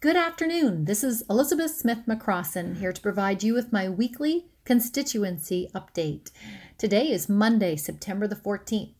Good 0.00 0.16
afternoon. 0.16 0.86
This 0.86 1.04
is 1.04 1.24
Elizabeth 1.28 1.72
Smith 1.72 2.06
McCrossin 2.08 2.78
here 2.78 2.90
to 2.90 3.02
provide 3.02 3.42
you 3.42 3.52
with 3.52 3.70
my 3.70 3.86
weekly 3.86 4.46
constituency 4.64 5.68
update. 5.74 6.30
Today 6.78 7.10
is 7.10 7.28
Monday, 7.28 7.76
September 7.76 8.26
the 8.26 8.34
14th, 8.34 8.94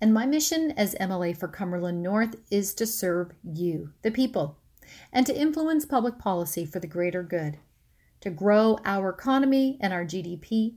and 0.00 0.14
my 0.14 0.24
mission 0.24 0.70
as 0.70 0.94
MLA 0.94 1.36
for 1.36 1.48
Cumberland 1.48 2.02
North 2.02 2.34
is 2.50 2.72
to 2.76 2.86
serve 2.86 3.32
you, 3.44 3.92
the 4.00 4.10
people, 4.10 4.56
and 5.12 5.26
to 5.26 5.38
influence 5.38 5.84
public 5.84 6.18
policy 6.18 6.64
for 6.64 6.80
the 6.80 6.86
greater 6.86 7.22
good, 7.22 7.58
to 8.22 8.30
grow 8.30 8.78
our 8.86 9.10
economy 9.10 9.76
and 9.82 9.92
our 9.92 10.06
GDP, 10.06 10.76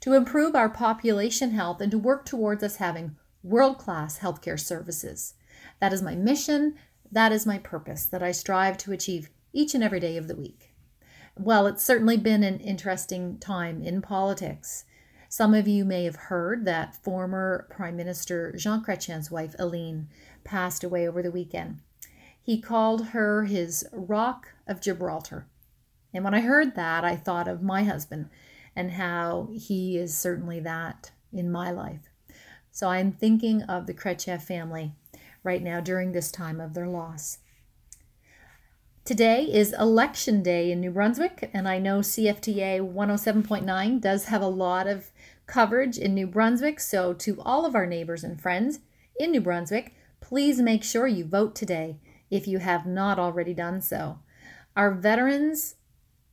to 0.00 0.14
improve 0.14 0.56
our 0.56 0.68
population 0.68 1.52
health, 1.52 1.80
and 1.80 1.92
to 1.92 1.98
work 1.98 2.24
towards 2.24 2.64
us 2.64 2.76
having 2.78 3.14
world 3.44 3.78
class 3.78 4.18
healthcare 4.18 4.58
services. 4.58 5.34
That 5.78 5.92
is 5.92 6.02
my 6.02 6.16
mission 6.16 6.74
that 7.12 7.30
is 7.30 7.46
my 7.46 7.58
purpose 7.58 8.06
that 8.06 8.22
I 8.22 8.32
strive 8.32 8.78
to 8.78 8.92
achieve 8.92 9.30
each 9.52 9.74
and 9.74 9.84
every 9.84 10.00
day 10.00 10.16
of 10.16 10.28
the 10.28 10.36
week. 10.36 10.72
Well, 11.38 11.66
it's 11.66 11.82
certainly 11.82 12.16
been 12.16 12.42
an 12.42 12.58
interesting 12.60 13.38
time 13.38 13.82
in 13.82 14.02
politics. 14.02 14.84
Some 15.28 15.54
of 15.54 15.68
you 15.68 15.84
may 15.84 16.04
have 16.04 16.16
heard 16.16 16.64
that 16.64 16.96
former 16.96 17.66
Prime 17.70 17.96
Minister 17.96 18.52
Jean 18.56 18.82
Chrétien's 18.82 19.30
wife, 19.30 19.54
Aline, 19.58 20.08
passed 20.44 20.82
away 20.82 21.06
over 21.06 21.22
the 21.22 21.30
weekend. 21.30 21.80
He 22.42 22.60
called 22.60 23.08
her 23.08 23.44
his 23.44 23.86
Rock 23.92 24.48
of 24.66 24.80
Gibraltar. 24.80 25.46
And 26.12 26.24
when 26.24 26.34
I 26.34 26.40
heard 26.40 26.74
that, 26.74 27.04
I 27.04 27.16
thought 27.16 27.48
of 27.48 27.62
my 27.62 27.84
husband 27.84 28.28
and 28.74 28.92
how 28.92 29.50
he 29.54 29.96
is 29.96 30.16
certainly 30.16 30.60
that 30.60 31.12
in 31.32 31.50
my 31.50 31.70
life. 31.70 32.10
So 32.70 32.88
I'm 32.88 33.12
thinking 33.12 33.62
of 33.62 33.86
the 33.86 33.94
Chrétien 33.94 34.40
family 34.40 34.92
right 35.42 35.62
now 35.62 35.80
during 35.80 36.12
this 36.12 36.30
time 36.30 36.60
of 36.60 36.74
their 36.74 36.88
loss. 36.88 37.38
Today 39.04 39.42
is 39.42 39.74
election 39.78 40.44
day 40.44 40.70
in 40.70 40.80
New 40.80 40.92
Brunswick, 40.92 41.50
and 41.52 41.68
I 41.68 41.80
know 41.80 41.98
CFTA 41.98 42.80
107.9 42.80 44.00
does 44.00 44.26
have 44.26 44.42
a 44.42 44.46
lot 44.46 44.86
of 44.86 45.10
coverage 45.46 45.98
in 45.98 46.14
New 46.14 46.28
Brunswick. 46.28 46.78
So, 46.78 47.12
to 47.14 47.40
all 47.42 47.66
of 47.66 47.74
our 47.74 47.84
neighbors 47.84 48.22
and 48.22 48.40
friends 48.40 48.78
in 49.18 49.32
New 49.32 49.40
Brunswick, 49.40 49.92
please 50.20 50.60
make 50.60 50.84
sure 50.84 51.08
you 51.08 51.24
vote 51.24 51.56
today 51.56 51.96
if 52.30 52.46
you 52.46 52.58
have 52.58 52.86
not 52.86 53.18
already 53.18 53.52
done 53.52 53.80
so. 53.80 54.20
Our 54.76 54.92
veterans 54.92 55.74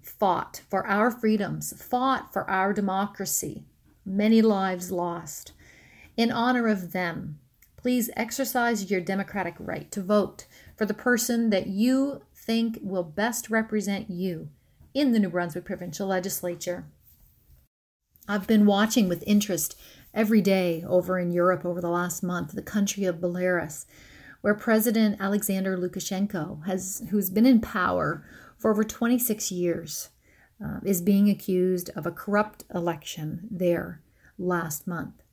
fought 0.04 0.62
for 0.70 0.86
our 0.86 1.10
freedoms, 1.10 1.74
fought 1.82 2.32
for 2.32 2.50
our 2.50 2.72
democracy, 2.72 3.66
many 4.06 4.44
lives 4.44 4.92
lost. 4.92 5.54
In 6.16 6.32
honor 6.32 6.68
of 6.68 6.92
them, 6.92 7.40
Please 7.82 8.10
exercise 8.18 8.92
your 8.92 9.00
democratic 9.00 9.56
right 9.58 9.90
to 9.92 10.02
vote 10.02 10.48
for 10.76 10.86
the 10.86 10.94
person 10.94 11.50
that 11.50 11.68
you 11.68 12.24
think 12.36 12.78
will 12.82 13.04
best 13.04 13.50
represent 13.50 14.10
you 14.10 14.50
in 14.94 15.14
the 15.14 15.20
New 15.20 15.30
Brunswick 15.30 15.64
Provincial 15.64 16.08
Legislature. 16.08 16.88
I've 18.28 18.48
been 18.48 18.66
watching 18.66 19.08
with 19.08 19.24
interest 19.26 19.80
every 20.14 20.42
day 20.42 20.84
over 20.86 21.18
in 21.18 21.32
Europe 21.32 21.64
over 21.64 21.80
the 21.80 21.90
last 21.90 22.22
month, 22.22 22.52
the 22.52 22.62
country 22.62 23.06
of 23.06 23.22
Belarus, 23.22 23.86
where 24.42 24.54
President 24.54 25.16
Alexander 25.22 25.78
Lukashenko 25.78 26.66
has 26.66 27.02
who's 27.12 27.30
been 27.30 27.46
in 27.46 27.62
power 27.62 28.26
for 28.58 28.72
over 28.72 28.84
26 28.84 29.54
years 29.54 30.10
uh, 30.62 30.80
is 30.84 31.02
being 31.02 31.30
accused 31.30 31.92
of 31.96 32.06
a 32.06 32.12
corrupt 32.12 32.66
election 32.76 33.48
there 33.50 34.02
last 34.38 34.86
month. 34.86 35.24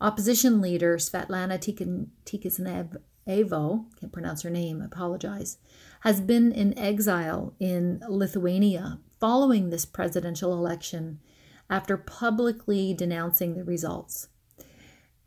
Opposition 0.00 0.60
leader 0.60 0.96
Svetlana 0.96 1.58
Tikhanev 1.58 2.96
can't 3.26 4.12
pronounce 4.12 4.42
her 4.42 4.50
name, 4.50 4.82
apologize, 4.82 5.58
has 6.00 6.20
been 6.20 6.52
in 6.52 6.78
exile 6.78 7.54
in 7.58 8.02
Lithuania 8.08 8.98
following 9.18 9.70
this 9.70 9.86
presidential 9.86 10.52
election 10.52 11.20
after 11.70 11.96
publicly 11.96 12.92
denouncing 12.92 13.54
the 13.54 13.64
results, 13.64 14.28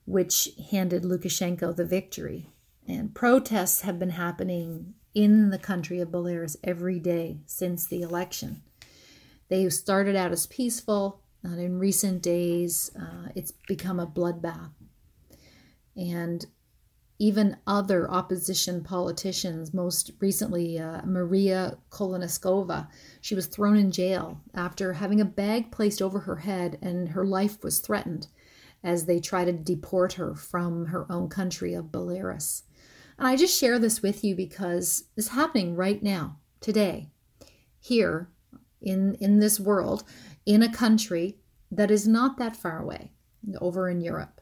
which 0.06 0.50
handed 0.70 1.04
Lukashenko 1.04 1.76
the 1.76 1.86
victory. 1.86 2.52
And 2.88 3.16
protests 3.16 3.82
have 3.82 3.98
been 3.98 4.12
happening 4.12 4.94
in 5.16 5.50
the 5.50 5.58
country 5.58 6.00
of 6.00 6.10
Belarus 6.10 6.56
every 6.64 7.00
day 7.00 7.40
since 7.48 7.86
the 7.88 8.02
election. 8.02 8.62
They 9.50 9.68
started 9.70 10.16
out 10.16 10.32
as 10.32 10.46
peaceful, 10.46 11.22
and 11.44 11.60
in 11.60 11.80
recent 11.80 12.22
days, 12.22 12.92
uh, 13.00 13.30
it's 13.36 13.54
become 13.68 14.00
a 14.00 14.08
bloodbath. 14.08 14.72
And 15.96 16.46
even 17.20 17.58
other 17.66 18.10
opposition 18.10 18.84
politicians, 18.84 19.74
most 19.74 20.12
recently 20.20 20.78
uh, 20.78 21.02
Maria 21.04 21.78
Kolesnikova, 21.90 22.88
she 23.22 23.34
was 23.34 23.48
thrown 23.48 23.78
in 23.78 23.92
jail 23.92 24.42
after 24.54 24.94
having 24.94 25.20
a 25.20 25.26
bag 25.26 25.72
placed 25.72 26.02
over 26.02 26.20
her 26.20 26.38
head 26.38 26.78
and 26.82 27.10
her 27.10 27.26
life 27.26 27.64
was 27.64 27.80
threatened 27.80 28.28
as 28.84 29.06
they 29.06 29.20
try 29.20 29.44
to 29.44 29.52
deport 29.52 30.14
her 30.14 30.36
from 30.36 30.88
her 30.88 31.12
own 31.12 31.28
country 31.28 31.74
of 31.74 31.86
Belarus. 31.86 32.62
And 33.18 33.28
I 33.28 33.36
just 33.36 33.58
share 33.58 33.80
this 33.80 34.04
with 34.04 34.24
you 34.24 34.36
because 34.36 35.06
it's 35.16 35.30
happening 35.30 35.76
right 35.76 36.02
now, 36.04 36.38
today, 36.62 37.10
here 37.80 38.30
in, 38.82 39.16
in 39.16 39.40
this 39.40 39.60
world 39.60 40.04
in 40.46 40.64
a 40.64 40.72
country 40.72 41.38
that 41.72 41.92
is 41.92 42.08
not 42.08 42.38
that 42.38 42.56
far 42.56 42.80
away, 42.82 43.12
over 43.60 43.90
in 43.90 44.02
Europe. 44.02 44.42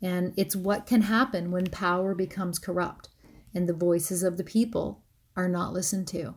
And 0.00 0.32
it's 0.36 0.56
what 0.56 0.86
can 0.86 1.02
happen 1.02 1.50
when 1.50 1.66
power 1.66 2.14
becomes 2.14 2.58
corrupt 2.58 3.08
and 3.54 3.68
the 3.68 3.74
voices 3.74 4.22
of 4.22 4.36
the 4.36 4.44
people 4.44 5.02
are 5.36 5.48
not 5.48 5.72
listened 5.72 6.08
to. 6.08 6.34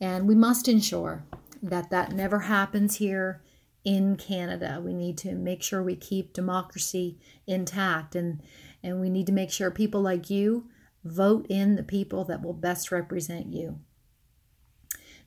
And 0.00 0.26
we 0.26 0.34
must 0.34 0.68
ensure 0.68 1.24
that 1.62 1.90
that 1.90 2.12
never 2.12 2.40
happens 2.40 2.96
here 2.96 3.42
in 3.84 4.16
Canada. 4.16 4.80
We 4.84 4.94
need 4.94 5.18
to 5.18 5.32
make 5.32 5.62
sure 5.62 5.82
we 5.82 5.96
keep 5.96 6.32
democracy 6.32 7.18
intact 7.46 8.14
and 8.14 8.42
and 8.84 9.00
we 9.00 9.10
need 9.10 9.26
to 9.26 9.32
make 9.32 9.52
sure 9.52 9.70
people 9.70 10.00
like 10.00 10.28
you 10.28 10.68
vote 11.04 11.46
in 11.48 11.76
the 11.76 11.84
people 11.84 12.24
that 12.24 12.42
will 12.42 12.52
best 12.52 12.90
represent 12.90 13.52
you. 13.52 13.78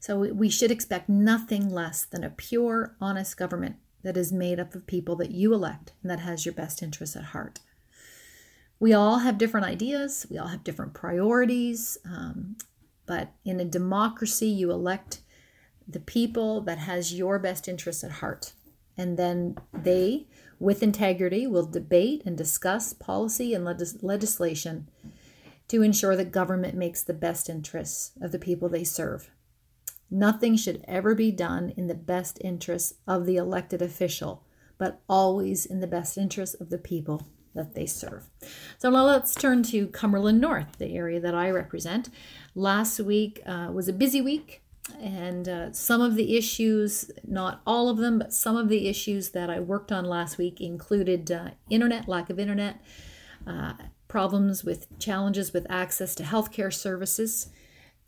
So 0.06 0.20
we 0.20 0.52
should 0.52 0.70
expect 0.70 1.10
nothing 1.10 1.68
less 1.68 2.06
than 2.06 2.24
a 2.24 2.30
pure, 2.30 2.96
honest 3.02 3.38
government 3.38 3.78
that 4.04 4.16
is 4.16 4.32
made 4.32 4.60
up 4.60 4.76
of 4.76 4.86
people 4.86 5.16
that 5.16 5.32
you 5.32 5.52
elect 5.52 5.94
and 6.04 6.12
that 6.12 6.20
has 6.20 6.46
your 6.46 6.54
best 6.54 6.84
interests 6.84 7.16
at 7.16 7.24
heart. 7.24 7.62
We 8.80 8.94
all 8.94 9.18
have 9.18 9.40
different 9.40 9.66
ideas, 9.66 10.28
we 10.30 10.38
all 10.38 10.50
have 10.50 10.64
different 10.64 10.94
priorities, 10.94 11.98
um, 12.06 12.56
but 13.08 13.32
in 13.44 13.60
a 13.60 13.66
democracy, 13.66 14.46
you 14.46 14.70
elect 14.70 15.22
the 15.88 16.00
people 16.00 16.62
that 16.62 16.78
has 16.78 17.16
your 17.16 17.40
best 17.40 17.68
interests 17.68 18.04
at 18.04 18.12
heart. 18.12 18.54
And 18.96 19.18
then 19.18 19.58
they, 19.74 20.28
with 20.60 20.84
integrity, 20.84 21.48
will 21.48 21.66
debate 21.66 22.22
and 22.28 22.38
discuss 22.38 22.94
policy 22.94 23.56
and 23.56 23.66
legis- 23.66 24.04
legislation 24.04 24.88
to 25.68 25.82
ensure 25.82 26.16
that 26.16 26.32
government 26.32 26.76
makes 26.76 27.02
the 27.02 27.12
best 27.12 27.50
interests 27.50 28.12
of 28.22 28.32
the 28.32 28.38
people 28.38 28.70
they 28.70 28.84
serve. 28.84 29.32
Nothing 30.16 30.56
should 30.56 30.82
ever 30.88 31.14
be 31.14 31.30
done 31.30 31.74
in 31.76 31.88
the 31.88 31.94
best 31.94 32.38
interests 32.40 32.94
of 33.06 33.26
the 33.26 33.36
elected 33.36 33.82
official, 33.82 34.46
but 34.78 35.02
always 35.10 35.66
in 35.66 35.82
the 35.82 35.88
best 35.88 36.18
interests 36.18 36.56
of 36.56 36.70
the 36.70 36.78
people 36.78 37.28
that 37.54 37.76
they 37.76 37.86
serve. 37.86 38.30
So 38.78 38.90
now 38.90 39.04
let's 39.04 39.36
turn 39.36 39.62
to 39.64 39.88
Cumberland 39.88 40.40
North, 40.40 40.78
the 40.78 40.96
area 40.96 41.20
that 41.20 41.36
I 41.36 41.50
represent. 41.50 42.10
Last 42.56 43.02
week 43.02 43.42
uh, 43.46 43.72
was 43.74 43.90
a 43.90 43.94
busy 43.94 44.22
week, 44.22 44.62
and 45.02 45.50
uh, 45.50 45.74
some 45.74 46.00
of 46.00 46.16
the 46.16 46.38
issues, 46.38 47.12
not 47.28 47.62
all 47.68 47.90
of 47.90 47.98
them, 47.98 48.18
but 48.18 48.32
some 48.32 48.56
of 48.56 48.70
the 48.70 48.88
issues 48.88 49.32
that 49.32 49.50
I 49.50 49.60
worked 49.60 49.92
on 49.92 50.06
last 50.06 50.38
week 50.38 50.62
included 50.62 51.30
uh, 51.30 51.50
internet, 51.70 52.08
lack 52.08 52.30
of 52.30 52.40
internet, 52.40 52.82
uh, 53.46 53.74
problems 54.08 54.64
with 54.64 54.98
challenges 54.98 55.52
with 55.52 55.68
access 55.70 56.16
to 56.16 56.24
healthcare 56.24 56.74
services 56.74 57.50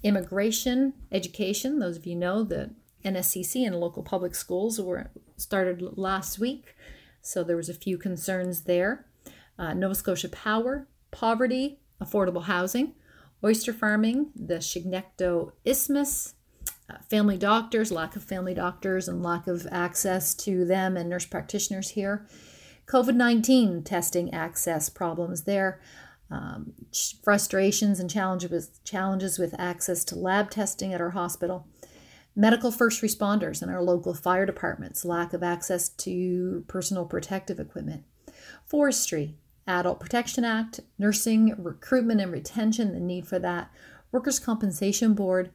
immigration, 0.04 0.94
education. 1.12 1.80
Those 1.80 1.98
of 1.98 2.06
you 2.06 2.16
know 2.16 2.44
that 2.44 2.72
NSCC 3.04 3.66
and 3.66 3.76
local 3.80 4.04
public 4.04 4.36
schools 4.36 4.80
were 4.80 5.10
started 5.38 5.98
last 5.98 6.40
week, 6.40 6.76
so 7.22 7.44
there 7.44 7.58
was 7.58 7.70
a 7.70 7.74
few 7.74 7.98
concerns 7.98 8.62
there. 8.62 9.06
Uh, 9.58 9.74
Nova 9.74 9.96
Scotia 9.96 10.30
Power, 10.30 10.88
poverty, 11.12 11.80
affordable 12.02 12.44
housing, 12.44 12.94
oyster 13.44 13.74
farming, 13.74 14.32
the 14.36 14.56
Chignecto 14.56 15.52
Isthmus, 15.66 16.36
uh, 16.90 16.98
family 17.10 17.38
doctors, 17.38 17.92
lack 17.92 18.16
of 18.16 18.24
family 18.24 18.54
doctors 18.54 19.08
and 19.08 19.24
lack 19.24 19.48
of 19.48 19.68
access 19.72 20.34
to 20.36 20.64
them 20.66 20.96
and 20.96 21.10
nurse 21.10 21.26
practitioners 21.26 21.90
here. 21.90 22.26
COVID 22.86 23.16
19 23.16 23.84
testing 23.84 24.34
access 24.34 24.90
problems 24.90 25.44
there 25.44 25.82
um, 26.30 26.74
frustrations 27.24 28.00
and 28.00 28.10
challenges 28.10 28.50
with, 28.50 28.84
challenges 28.84 29.40
with 29.40 29.56
access 29.60 30.04
to 30.06 30.16
lab 30.16 30.50
testing 30.50 30.94
at 30.94 31.02
our 31.02 31.12
hospital, 31.12 31.68
medical 32.36 32.72
first 32.72 33.02
responders 33.02 33.64
in 33.64 33.70
our 33.70 33.82
local 33.82 34.14
fire 34.14 34.46
departments, 34.46 35.06
lack 35.06 35.34
of 35.34 35.44
access 35.44 35.90
to 35.90 36.64
personal 36.68 37.06
protective 37.06 37.60
equipment, 37.60 38.04
forestry, 38.66 39.36
Adult 39.68 40.00
Protection 40.00 40.46
Act, 40.46 40.80
nursing, 40.98 41.54
recruitment 41.58 42.22
and 42.22 42.32
retention, 42.32 42.94
the 42.94 43.00
need 43.00 43.28
for 43.28 43.40
that, 43.40 43.70
Workers' 44.12 44.40
Compensation 44.40 45.14
Board, 45.14 45.52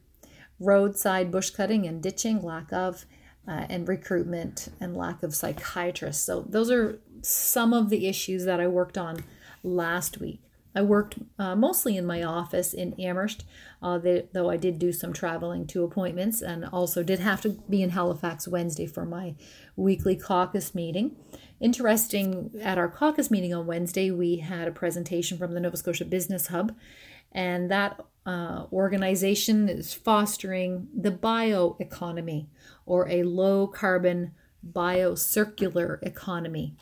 roadside 0.60 1.30
bush 1.30 1.50
cutting 1.50 1.86
and 1.86 2.02
ditching, 2.02 2.42
lack 2.42 2.72
of, 2.72 3.06
uh, 3.48 3.66
and 3.70 3.88
recruitment 3.88 4.68
and 4.80 4.96
lack 4.96 5.22
of 5.22 5.34
psychiatrists. 5.34 6.24
So, 6.24 6.42
those 6.42 6.70
are 6.70 7.00
some 7.22 7.72
of 7.72 7.88
the 7.88 8.06
issues 8.06 8.44
that 8.44 8.60
I 8.60 8.66
worked 8.66 8.98
on 8.98 9.24
last 9.62 10.20
week. 10.20 10.42
I 10.74 10.82
worked 10.82 11.18
uh, 11.38 11.54
mostly 11.54 11.96
in 11.96 12.06
my 12.06 12.22
office 12.22 12.72
in 12.72 12.94
Amherst, 12.98 13.44
uh, 13.82 13.98
though 14.32 14.50
I 14.50 14.56
did 14.56 14.78
do 14.78 14.92
some 14.92 15.12
traveling 15.12 15.66
to 15.68 15.84
appointments 15.84 16.40
and 16.40 16.64
also 16.64 17.02
did 17.02 17.20
have 17.20 17.40
to 17.42 17.50
be 17.68 17.82
in 17.82 17.90
Halifax 17.90 18.48
Wednesday 18.48 18.86
for 18.86 19.04
my 19.04 19.34
weekly 19.76 20.16
caucus 20.16 20.74
meeting. 20.74 21.16
Interesting, 21.60 22.50
at 22.60 22.78
our 22.78 22.88
caucus 22.88 23.30
meeting 23.30 23.54
on 23.54 23.66
Wednesday, 23.66 24.10
we 24.10 24.36
had 24.36 24.66
a 24.66 24.72
presentation 24.72 25.38
from 25.38 25.52
the 25.52 25.60
Nova 25.60 25.76
Scotia 25.76 26.04
Business 26.04 26.48
Hub, 26.48 26.74
and 27.30 27.70
that 27.70 28.00
uh, 28.24 28.66
organization 28.72 29.68
is 29.68 29.92
fostering 29.92 30.88
the 30.94 31.10
bioeconomy 31.10 32.46
or 32.86 33.08
a 33.08 33.22
low 33.24 33.66
carbon 33.66 34.32
biocircular 34.72 35.98
economy. 36.02 36.74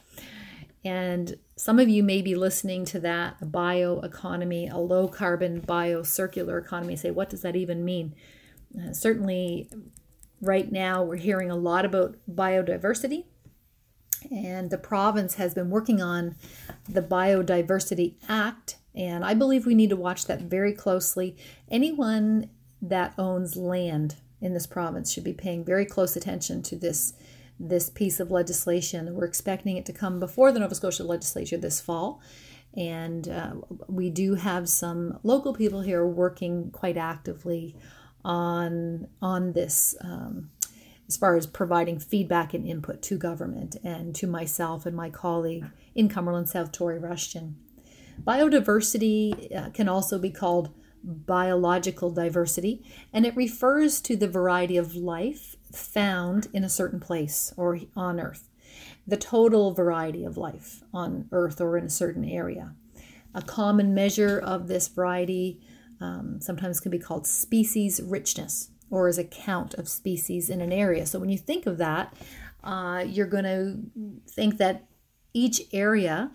And 0.85 1.37
some 1.57 1.79
of 1.79 1.89
you 1.89 2.03
may 2.03 2.23
be 2.23 2.35
listening 2.35 2.85
to 2.87 3.01
that 3.01 3.41
bioeconomy, 3.41 4.73
a 4.73 4.79
low 4.79 5.09
carbon 5.09 5.61
bio-circular 5.61 6.57
economy, 6.57 6.97
say, 6.97 7.11
what 7.11 7.29
does 7.29 7.43
that 7.43 7.55
even 7.57 7.85
mean? 7.85 8.15
Uh, 8.75 8.93
certainly, 8.93 9.69
right 10.41 10.73
now, 10.73 11.03
we're 11.03 11.17
hearing 11.17 11.51
a 11.51 11.57
lot 11.57 11.85
about 11.85 12.17
biodiversity. 12.31 13.25
And 14.31 14.71
the 14.71 14.79
province 14.79 15.35
has 15.35 15.55
been 15.55 15.71
working 15.71 16.01
on 16.01 16.37
the 16.89 17.03
Biodiversity 17.03 18.15
Act. 18.29 18.77
And 18.95 19.25
I 19.25 19.35
believe 19.35 19.67
we 19.67 19.75
need 19.75 19.91
to 19.91 19.97
watch 19.97 20.27
that 20.27 20.43
very 20.43 20.73
closely. 20.73 21.37
Anyone 21.71 22.51
that 22.83 23.15
owns 23.19 23.57
land 23.57 24.17
in 24.41 24.55
this 24.55 24.67
province 24.67 25.13
should 25.13 25.25
be 25.25 25.33
paying 25.33 25.65
very 25.65 25.85
close 25.85 26.17
attention 26.17 26.63
to 26.63 26.77
this 26.77 27.13
this 27.61 27.91
piece 27.91 28.19
of 28.19 28.31
legislation. 28.31 29.15
We're 29.15 29.27
expecting 29.27 29.77
it 29.77 29.85
to 29.87 29.93
come 29.93 30.19
before 30.19 30.51
the 30.51 30.61
Nova 30.61 30.75
Scotia 30.75 31.05
legislature 31.05 31.59
this 31.59 31.81
fall. 31.81 32.23
And 32.75 33.29
uh, 33.29 33.53
we 33.87 34.11
do 34.11 34.35
have 34.35 34.69
some 34.69 35.19
local 35.23 35.53
people 35.53 35.83
here 35.83 36.07
working 36.07 36.71
quite 36.71 36.97
actively 36.97 37.77
on, 38.25 39.09
on 39.21 39.53
this 39.53 39.95
um, 40.01 40.51
as 41.07 41.17
far 41.17 41.37
as 41.37 41.47
providing 41.47 41.99
feedback 41.99 42.55
and 42.55 42.67
input 42.67 43.03
to 43.03 43.19
government 43.19 43.77
and 43.85 44.15
to 44.15 44.27
myself 44.27 44.87
and 44.87 44.97
my 44.97 45.11
colleague 45.11 45.67
in 45.95 46.09
Cumberland 46.09 46.49
South, 46.49 46.73
Tory 46.73 46.99
Rushton. 46.99 47.57
Biodiversity 48.23 49.55
uh, 49.55 49.71
can 49.71 49.89
also 49.89 50.19
be 50.19 50.31
called 50.31 50.71
biological 51.03 52.11
diversity, 52.11 52.85
and 53.13 53.27
it 53.27 53.35
refers 53.35 54.01
to 54.03 54.17
the 54.17 54.29
variety 54.29 54.77
of 54.77 54.95
life 54.95 55.57
found 55.73 56.49
in 56.53 56.65
a 56.65 56.69
certain 56.69 57.01
place 57.01 57.53
or 57.57 57.79
on 57.97 58.21
Earth, 58.21 58.49
the 59.07 59.17
total 59.17 59.73
variety 59.73 60.25
of 60.25 60.37
life 60.37 60.83
on 60.93 61.29
Earth 61.33 61.61
or 61.61 61.77
in 61.77 61.85
a 61.85 61.91
certain 61.91 62.25
area. 62.25 62.75
A 63.35 63.43
common 63.43 63.95
measure 63.95 64.39
of 64.39 64.69
this 64.69 64.89
variety 64.89 65.61
um, 66.01 66.41
sometimes 66.41 66.81
can 66.81 66.91
be 66.91 66.99
called 66.99 67.27
species 67.27 68.01
richness 68.03 68.71
or 68.91 69.07
as 69.07 69.19
a 69.19 69.25
count 69.25 69.75
of 69.75 69.89
species 69.89 70.51
in 70.51 70.61
an 70.61 70.73
area. 70.73 71.07
So 71.07 71.19
when 71.19 71.29
you 71.29 71.39
think 71.39 71.67
of 71.67 71.79
that, 71.79 72.15
uh, 72.65 73.05
you're 73.07 73.27
going 73.27 73.45
to 73.45 73.79
think 74.29 74.59
that 74.59 74.87
each 75.33 75.63
area 75.73 76.33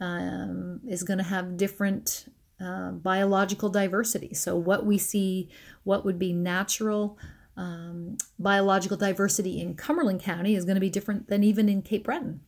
um, 0.00 0.80
is 0.86 1.02
going 1.02 1.18
to 1.18 1.24
have 1.24 1.56
different 1.56 2.26
uh, 2.60 2.90
biological 2.90 3.68
diversity. 3.68 4.34
So, 4.34 4.56
what 4.56 4.86
we 4.86 4.98
see, 4.98 5.50
what 5.84 6.04
would 6.04 6.18
be 6.18 6.32
natural 6.32 7.18
um, 7.56 8.18
biological 8.38 8.96
diversity 8.96 9.60
in 9.60 9.74
Cumberland 9.74 10.20
County 10.20 10.54
is 10.54 10.64
going 10.64 10.74
to 10.76 10.80
be 10.80 10.90
different 10.90 11.28
than 11.28 11.42
even 11.42 11.68
in 11.68 11.82
Cape 11.82 12.04
Breton 12.04 12.40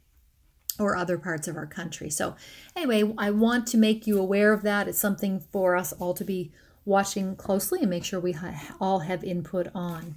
or 0.78 0.94
other 0.94 1.18
parts 1.18 1.48
of 1.48 1.56
our 1.56 1.66
country. 1.66 2.10
So, 2.10 2.36
anyway, 2.76 3.12
I 3.18 3.30
want 3.30 3.66
to 3.68 3.78
make 3.78 4.06
you 4.06 4.18
aware 4.18 4.52
of 4.52 4.62
that. 4.62 4.86
It's 4.86 5.00
something 5.00 5.40
for 5.52 5.76
us 5.76 5.92
all 5.92 6.14
to 6.14 6.24
be 6.24 6.52
watching 6.84 7.36
closely 7.36 7.80
and 7.80 7.90
make 7.90 8.04
sure 8.04 8.20
we 8.20 8.32
ha- 8.32 8.76
all 8.80 9.00
have 9.00 9.24
input 9.24 9.68
on. 9.74 10.16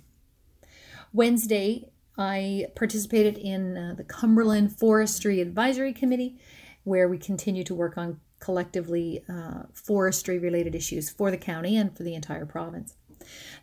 Wednesday, 1.14 1.90
I 2.18 2.68
participated 2.76 3.38
in 3.38 3.78
uh, 3.78 3.94
the 3.98 4.04
Cumberland 4.04 4.78
Forestry 4.78 5.42
Advisory 5.42 5.94
Committee, 5.94 6.38
where 6.84 7.08
we 7.08 7.18
continue 7.18 7.64
to 7.64 7.76
work 7.76 7.98
on 7.98 8.20
collectively 8.40 9.24
uh, 9.30 9.64
forestry 9.74 10.40
related 10.40 10.76
issues 10.76 11.10
for 11.10 11.32
the 11.32 11.38
county 11.38 11.78
and 11.78 11.96
for 11.96 12.04
the 12.04 12.16
entire 12.16 12.46
province. 12.46 12.96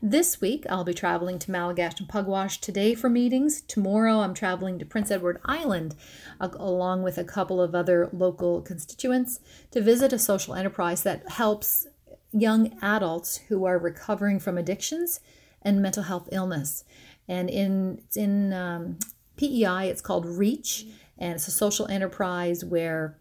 This 0.00 0.40
week, 0.40 0.64
I'll 0.68 0.84
be 0.84 0.94
traveling 0.94 1.38
to 1.40 1.50
Malagash 1.50 1.98
and 1.98 2.08
Pugwash 2.08 2.60
today 2.60 2.94
for 2.94 3.08
meetings. 3.08 3.60
Tomorrow, 3.62 4.20
I'm 4.20 4.34
traveling 4.34 4.78
to 4.78 4.86
Prince 4.86 5.10
Edward 5.10 5.40
Island 5.44 5.94
along 6.40 7.02
with 7.02 7.18
a 7.18 7.24
couple 7.24 7.60
of 7.60 7.74
other 7.74 8.08
local 8.12 8.62
constituents 8.62 9.40
to 9.70 9.80
visit 9.80 10.12
a 10.12 10.18
social 10.18 10.54
enterprise 10.54 11.02
that 11.02 11.28
helps 11.30 11.86
young 12.32 12.76
adults 12.82 13.38
who 13.48 13.64
are 13.64 13.78
recovering 13.78 14.38
from 14.38 14.58
addictions 14.58 15.20
and 15.62 15.82
mental 15.82 16.04
health 16.04 16.28
illness. 16.32 16.84
And 17.26 17.50
in 17.50 18.02
in 18.14 18.52
um, 18.52 18.98
PEI, 19.36 19.88
it's 19.88 20.00
called 20.00 20.26
Reach, 20.26 20.86
and 21.18 21.34
it's 21.34 21.48
a 21.48 21.52
social 21.52 21.86
enterprise 21.88 22.64
where 22.64 23.18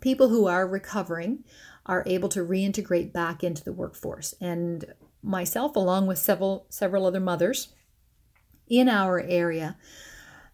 people 0.00 0.28
who 0.28 0.46
are 0.46 0.66
recovering 0.66 1.44
are 1.86 2.02
able 2.06 2.28
to 2.28 2.40
reintegrate 2.40 3.12
back 3.12 3.42
into 3.44 3.64
the 3.64 3.72
workforce. 3.72 4.34
And 4.40 4.84
myself, 5.22 5.76
along 5.76 6.06
with 6.06 6.18
several 6.18 6.66
several 6.68 7.06
other 7.06 7.20
mothers 7.20 7.68
in 8.68 8.88
our 8.88 9.20
area, 9.20 9.76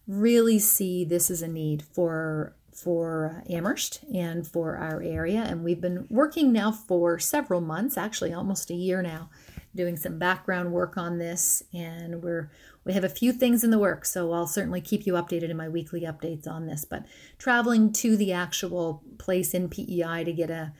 really 0.07 0.59
see 0.59 1.05
this 1.05 1.31
as 1.31 1.41
a 1.41 1.47
need 1.47 1.83
for 1.83 2.55
for 2.73 3.43
Amherst 3.49 4.03
and 4.13 4.45
for 4.45 4.77
our 4.77 5.01
area. 5.01 5.41
And 5.41 5.63
we've 5.63 5.81
been 5.81 6.07
working 6.09 6.51
now 6.51 6.71
for 6.71 7.19
several 7.19 7.61
months, 7.61 7.97
actually 7.97 8.33
almost 8.33 8.71
a 8.71 8.75
year 8.75 9.01
now, 9.01 9.29
doing 9.75 9.95
some 9.95 10.17
background 10.17 10.71
work 10.71 10.97
on 10.97 11.17
this. 11.19 11.63
And 11.73 12.21
we're 12.23 12.51
we 12.83 12.93
have 12.93 13.03
a 13.03 13.09
few 13.09 13.31
things 13.31 13.63
in 13.63 13.71
the 13.71 13.79
works, 13.79 14.11
so 14.11 14.33
I'll 14.33 14.47
certainly 14.47 14.81
keep 14.81 15.05
you 15.05 15.13
updated 15.13 15.49
in 15.49 15.57
my 15.57 15.69
weekly 15.69 16.01
updates 16.01 16.47
on 16.47 16.65
this. 16.65 16.83
But 16.83 17.05
traveling 17.37 17.93
to 17.93 18.17
the 18.17 18.33
actual 18.33 19.03
place 19.17 19.53
in 19.53 19.69
PEI 19.69 20.23
to 20.25 20.33
get 20.33 20.49
a, 20.49 20.73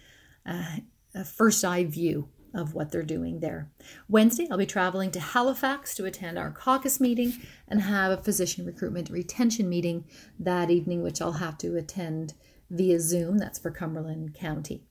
a, 0.46 0.84
a 1.16 1.24
first 1.24 1.64
eye 1.64 1.86
view 1.86 2.28
of 2.54 2.74
what 2.74 2.92
they're 2.92 3.04
doing 3.04 3.40
there. 3.40 3.70
Wednesday, 4.08 4.48
I'll 4.50 4.58
be 4.58 4.66
traveling 4.66 5.12
to 5.12 5.20
Halifax 5.20 5.96
to 5.96 6.06
attend 6.06 6.38
our 6.38 6.52
caucus 6.52 7.00
meeting 7.00 7.34
and 7.68 7.82
have 7.82 8.12
a 8.12 8.22
physician 8.22 8.66
recruitment 8.66 9.10
retention 9.10 9.68
meeting 9.70 10.06
that 10.40 10.70
evening, 10.70 11.02
which 11.02 11.22
I'll 11.22 11.34
have 11.34 11.58
to 11.60 11.76
attend 11.76 12.34
via 12.70 13.00
Zoom. 13.00 13.38
That's 13.38 13.60
for 13.60 13.72
Cumberland 13.72 14.34
County. 14.34 14.84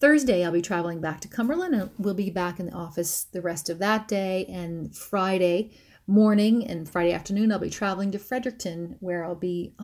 Thursday, 0.00 0.44
I'll 0.44 0.52
be 0.52 0.62
traveling 0.62 1.00
back 1.00 1.20
to 1.20 1.28
Cumberland 1.28 1.74
and 1.74 1.90
we'll 1.98 2.14
be 2.14 2.30
back 2.30 2.58
in 2.58 2.66
the 2.66 2.72
office 2.72 3.24
the 3.24 3.42
rest 3.42 3.68
of 3.68 3.78
that 3.80 4.08
day. 4.08 4.46
And 4.46 4.96
Friday 4.96 5.72
morning 6.06 6.66
and 6.66 6.88
Friday 6.88 7.12
afternoon, 7.12 7.52
I'll 7.52 7.58
be 7.58 7.70
traveling 7.70 8.10
to 8.12 8.18
Fredericton, 8.18 8.96
where 9.00 9.24
I'll 9.24 9.34
be 9.34 9.74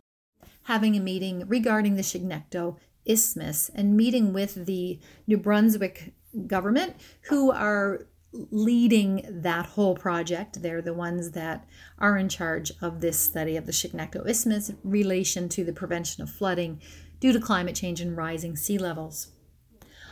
having 0.63 0.95
a 0.95 0.99
meeting 0.99 1.47
regarding 1.47 1.95
the 1.95 2.01
Chignecto 2.01 2.77
Isthmus 3.05 3.69
and 3.73 3.95
meeting 3.95 4.33
with 4.33 4.65
the 4.65 4.99
New 5.27 5.37
Brunswick 5.37 6.13
government 6.45 6.95
who 7.21 7.51
are 7.51 8.05
leading 8.31 9.25
that 9.29 9.65
whole 9.65 9.95
project. 9.95 10.61
They're 10.61 10.81
the 10.81 10.93
ones 10.93 11.31
that 11.31 11.65
are 11.97 12.17
in 12.17 12.29
charge 12.29 12.71
of 12.81 13.01
this 13.01 13.19
study 13.19 13.55
of 13.55 13.65
the 13.65 13.71
Chignecto 13.71 14.27
Isthmus 14.27 14.73
relation 14.83 15.49
to 15.49 15.63
the 15.63 15.73
prevention 15.73 16.21
of 16.21 16.29
flooding 16.29 16.81
due 17.19 17.33
to 17.33 17.39
climate 17.39 17.75
change 17.75 18.01
and 18.01 18.15
rising 18.15 18.55
sea 18.55 18.77
levels. 18.77 19.29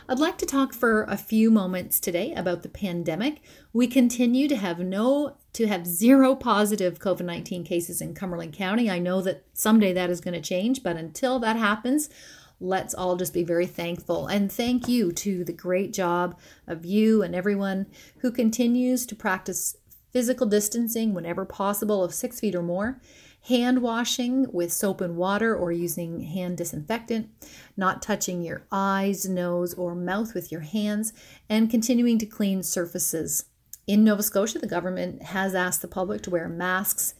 I'd 0.08 0.20
like 0.20 0.38
to 0.38 0.46
talk 0.46 0.72
for 0.72 1.02
a 1.04 1.16
few 1.16 1.50
moments 1.50 1.98
today 1.98 2.32
about 2.32 2.62
the 2.62 2.68
pandemic. 2.68 3.40
We 3.72 3.88
continue 3.88 4.46
to 4.48 4.56
have 4.56 4.78
no 4.78 5.36
to 5.54 5.66
have 5.66 5.86
zero 5.86 6.36
positive 6.36 6.98
COVID-19 6.98 7.64
cases 7.64 8.00
in 8.00 8.14
Cumberland 8.14 8.52
County. 8.52 8.90
I 8.90 8.98
know 8.98 9.20
that 9.22 9.44
someday 9.54 9.92
that 9.94 10.10
is 10.10 10.20
going 10.20 10.34
to 10.34 10.40
change, 10.40 10.82
but 10.82 10.96
until 10.96 11.38
that 11.40 11.56
happens, 11.56 12.10
let's 12.60 12.94
all 12.94 13.16
just 13.16 13.34
be 13.34 13.44
very 13.44 13.66
thankful. 13.66 14.26
And 14.26 14.50
thank 14.50 14.88
you 14.88 15.12
to 15.12 15.44
the 15.44 15.52
great 15.52 15.92
job 15.92 16.38
of 16.66 16.84
you 16.84 17.22
and 17.22 17.34
everyone 17.34 17.86
who 18.18 18.30
continues 18.30 19.06
to 19.06 19.14
practice 19.14 19.76
physical 20.12 20.46
distancing 20.46 21.12
whenever 21.12 21.44
possible 21.44 22.02
of 22.02 22.14
six 22.14 22.40
feet 22.40 22.54
or 22.54 22.62
more, 22.62 23.00
hand 23.48 23.82
washing 23.82 24.46
with 24.50 24.72
soap 24.72 25.00
and 25.00 25.16
water 25.16 25.54
or 25.54 25.70
using 25.70 26.20
hand 26.20 26.56
disinfectant, 26.56 27.28
not 27.76 28.00
touching 28.00 28.42
your 28.42 28.66
eyes, 28.72 29.28
nose, 29.28 29.74
or 29.74 29.94
mouth 29.94 30.34
with 30.34 30.50
your 30.50 30.62
hands, 30.62 31.12
and 31.48 31.70
continuing 31.70 32.18
to 32.18 32.26
clean 32.26 32.62
surfaces. 32.62 33.44
In 33.86 34.02
Nova 34.02 34.22
Scotia, 34.22 34.58
the 34.58 34.66
government 34.66 35.22
has 35.22 35.54
asked 35.54 35.82
the 35.82 35.88
public 35.88 36.22
to 36.22 36.30
wear 36.30 36.48
masks 36.48 37.14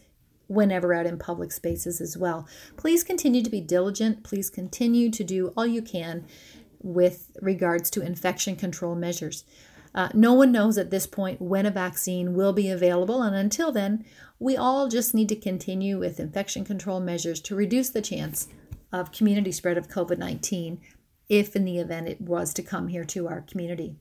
whenever 0.49 0.95
out 0.95 1.07
in 1.07 1.19
public 1.19 1.53
spaces 1.53 2.01
as 2.01 2.17
well. 2.17 2.47
Please 2.77 3.03
continue 3.03 3.43
to 3.43 3.51
be 3.51 3.61
diligent. 3.61 4.23
Please 4.25 4.51
continue 4.51 5.11
to 5.11 5.25
do 5.25 5.53
all 5.57 5.67
you 5.67 5.83
can 5.83 6.27
with 6.81 7.31
regards 7.41 7.91
to 7.91 8.03
infection 8.03 8.57
control 8.57 8.95
measures. 8.95 9.45
Uh, 9.95 10.11
no 10.13 10.35
one 10.35 10.53
knows 10.53 10.77
at 10.77 10.91
this 10.91 11.07
point 11.07 11.41
when 11.41 11.65
a 11.65 11.71
vaccine 11.71 12.35
will 12.35 12.53
be 12.53 12.69
available, 12.69 13.23
and 13.23 13.35
until 13.35 13.73
then, 13.73 14.05
we 14.39 14.57
all 14.57 14.89
just 14.89 15.15
need 15.15 15.29
to 15.29 15.37
continue 15.37 15.99
with 15.99 16.21
infection 16.21 16.65
control 16.65 17.01
measures 17.01 17.41
to 17.41 17.57
reduce 17.57 17.89
the 17.89 18.03
chance 18.03 18.49
of 18.93 19.11
community 19.11 19.51
spread 19.51 19.79
of 19.79 19.89
COVID 19.89 20.19
19 20.19 20.81
if, 21.29 21.57
in 21.57 21.65
the 21.65 21.79
event, 21.79 22.09
it 22.09 22.21
was 22.21 22.55
to 22.55 22.63
come 22.63 22.89
here 22.89 23.05
to 23.05 23.27
our 23.27 23.41
community. 23.41 23.97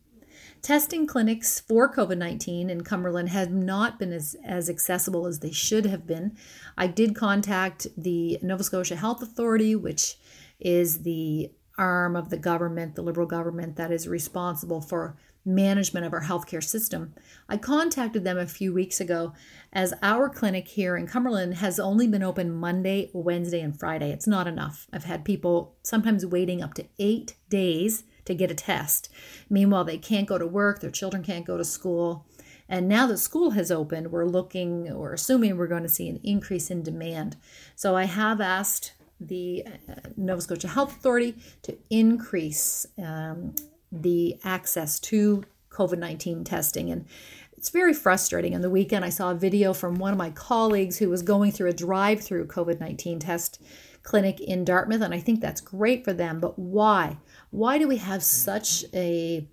Testing 0.66 1.06
clinics 1.06 1.60
for 1.60 1.94
COVID 1.94 2.18
19 2.18 2.72
in 2.72 2.84
Cumberland 2.84 3.30
have 3.30 3.52
not 3.52 4.00
been 4.00 4.12
as, 4.12 4.36
as 4.44 4.68
accessible 4.68 5.28
as 5.28 5.42
they 5.42 5.52
should 5.52 5.86
have 5.86 6.08
been. 6.08 6.36
I 6.76 6.88
did 6.88 7.16
contact 7.16 7.86
the 7.96 8.40
Nova 8.42 8.64
Scotia 8.64 8.96
Health 8.96 9.22
Authority, 9.22 9.76
which 9.76 10.18
is 10.60 11.04
the 11.04 11.52
arm 11.78 12.16
of 12.16 12.32
the 12.32 12.38
government, 12.38 12.96
the 12.96 13.04
Liberal 13.04 13.28
government, 13.28 13.76
that 13.76 13.92
is 13.92 14.08
responsible 14.08 14.82
for 14.82 15.16
management 15.46 16.04
of 16.04 16.14
our 16.14 16.24
healthcare 16.24 16.64
system. 16.64 17.14
I 17.48 17.58
contacted 17.58 18.24
them 18.24 18.40
a 18.40 18.48
few 18.48 18.74
weeks 18.74 19.00
ago 19.00 19.34
as 19.72 19.94
our 20.02 20.30
clinic 20.30 20.70
here 20.70 20.98
in 20.98 21.06
Cumberland 21.06 21.58
has 21.58 21.80
only 21.80 22.08
been 22.08 22.24
open 22.24 22.52
Monday, 22.52 23.12
Wednesday, 23.14 23.62
and 23.62 23.80
Friday. 23.80 24.12
It's 24.12 24.26
not 24.26 24.48
enough. 24.48 24.88
I've 24.92 25.04
had 25.04 25.26
people 25.26 25.76
sometimes 25.84 26.26
waiting 26.26 26.64
up 26.64 26.74
to 26.74 26.88
eight 26.98 27.36
days 27.50 28.04
to 28.26 28.36
get 28.36 28.52
a 28.52 28.56
test. 28.56 29.10
Meanwhile, 29.50 29.86
they 29.86 29.98
can't 29.98 30.28
go 30.28 30.38
to 30.38 30.48
work, 30.48 30.82
their 30.82 30.92
children 30.92 31.24
can't 31.24 31.46
go 31.46 31.58
to 31.58 31.64
school. 31.64 32.26
And 32.68 32.88
now 32.88 33.06
that 33.08 33.20
school 33.20 33.52
has 33.52 33.72
opened, 33.72 34.12
we're 34.12 34.26
looking 34.26 34.92
or 34.92 35.14
assuming 35.14 35.58
we're 35.58 35.68
going 35.68 35.84
to 35.84 35.90
see 35.90 36.10
an 36.10 36.20
increase 36.24 36.72
in 36.72 36.82
demand. 36.82 37.38
So 37.76 37.96
I 37.96 38.06
have 38.06 38.42
asked 38.42 38.94
the 39.20 39.66
uh, 39.68 39.94
Nova 40.18 40.42
Scotia 40.42 40.68
Health 40.68 40.98
Authority 40.98 41.36
to 41.62 41.78
increase 41.90 42.86
um, 42.98 43.56
the 43.92 44.40
access 44.44 45.00
to 45.02 45.44
COVID 45.70 46.00
19 46.00 46.44
testing. 46.44 46.90
And 46.90 47.06
it's 47.56 47.70
very 47.70 47.94
frustrating. 47.94 48.56
On 48.56 48.62
the 48.62 48.70
weekend, 48.70 49.06
I 49.06 49.10
saw 49.10 49.32
a 49.32 49.36
video 49.36 49.74
from 49.74 49.96
one 49.96 50.12
of 50.12 50.18
my 50.18 50.32
colleagues 50.32 50.98
who 50.98 51.10
was 51.10 51.22
going 51.22 51.52
through 51.52 51.70
a 51.70 51.74
drive 51.74 52.22
through 52.22 52.48
COVID 52.48 52.80
19 52.80 53.20
test 53.20 53.62
clinic 54.06 54.40
in 54.40 54.64
Dartmouth, 54.64 55.02
and 55.02 55.14
I 55.14 55.20
think 55.20 55.42
that's 55.42 55.60
great 55.60 56.06
for 56.06 56.14
them. 56.14 56.40
But 56.40 56.58
why? 56.58 57.18
Why 57.52 57.78
do 57.78 57.88
we 57.88 57.98
have 57.98 58.24
such 58.24 58.86
a 58.94 59.46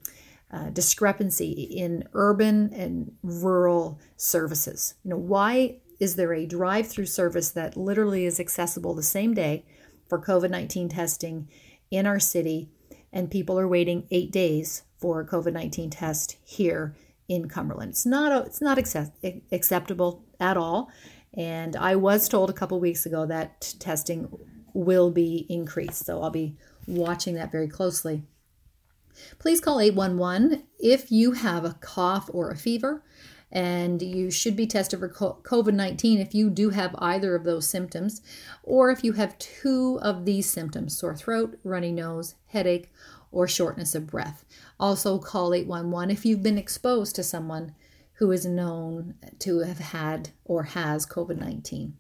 uh, 0.53 0.71
discrepancy 0.71 1.51
in 1.51 2.05
urban 2.13 2.73
and 2.73 3.13
rural 3.25 3.99
services? 4.17 4.95
You 5.03 5.11
know, 5.11 5.17
why 5.17 5.79
is 5.99 6.15
there 6.15 6.33
a 6.33 6.47
drive 6.47 6.87
through 6.87 7.07
service 7.07 7.51
that 7.51 7.77
literally 7.77 8.27
is 8.27 8.39
accessible 8.39 8.95
the 8.95 9.03
same 9.03 9.35
day 9.35 9.65
for 10.09 10.21
COVID 10.21 10.51
19 10.51 10.89
testing 10.91 11.49
in 11.91 12.07
our 12.07 12.21
city? 12.21 12.69
and 13.13 13.31
people 13.31 13.59
are 13.59 13.69
waiting 13.69 14.07
eight 14.11 14.33
days 14.33 14.85
for 14.99 15.21
a 15.21 15.27
COVID 15.27 15.53
19 15.53 15.91
test 15.91 16.37
here 16.45 16.97
in 17.29 17.49
Cumberland. 17.49 17.91
It's 17.91 18.07
not, 18.07 18.33
a, 18.33 18.47
it's 18.47 18.61
not 18.61 18.79
accept, 18.79 19.25
acceptable 19.53 20.25
at 20.41 20.57
all. 20.57 20.91
And 21.35 21.77
I 21.77 21.97
was 21.97 22.29
told 22.29 22.51
a 22.51 22.55
couple 22.55 22.79
weeks 22.79 23.07
ago 23.07 23.27
that 23.27 23.75
testing 23.79 24.29
will 24.75 25.11
be 25.11 25.47
increased. 25.49 26.05
So 26.05 26.23
I'll 26.23 26.31
be 26.31 26.57
watching 26.87 27.35
that 27.35 27.53
very 27.53 27.69
closely. 27.69 28.23
Please 29.39 29.61
call 29.61 29.81
811 29.81 30.65
if 30.79 31.13
you 31.13 31.33
have 31.33 31.65
a 31.65 31.75
cough 31.81 32.31
or 32.33 32.51
a 32.51 32.57
fever 32.57 33.03
and 33.53 34.01
you 34.01 34.31
should 34.31 34.57
be 34.57 34.67
tested 34.67 34.99
for 34.99 35.11
COVID 35.11 35.75
19 35.75 36.19
if 36.19 36.35
you 36.35 36.49
do 36.49 36.71
have 36.71 36.97
either 36.99 37.35
of 37.35 37.45
those 37.45 37.69
symptoms, 37.69 38.23
or 38.63 38.91
if 38.91 39.05
you 39.05 39.13
have 39.13 39.39
two 39.39 39.99
of 40.01 40.25
these 40.25 40.49
symptoms 40.49 40.97
sore 40.97 41.15
throat, 41.15 41.59
runny 41.63 41.93
nose, 41.93 42.35
headache, 42.47 42.91
or 43.31 43.47
shortness 43.47 43.95
of 43.95 44.07
breath. 44.07 44.45
Also, 44.81 45.19
call 45.19 45.53
811 45.53 46.11
if 46.11 46.25
you've 46.25 46.43
been 46.43 46.57
exposed 46.57 47.15
to 47.17 47.23
someone 47.23 47.75
who 48.23 48.31
is 48.31 48.47
known 48.47 49.17
to 49.41 49.59
have 49.59 49.81
had 49.81 50.31
or 50.45 50.63
has 50.63 51.05
COVID 51.05 51.41
19. 51.41 51.97